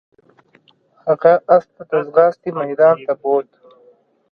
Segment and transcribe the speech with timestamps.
[1.05, 3.47] هغه اس ته د ځغاستې میدان ته بوت.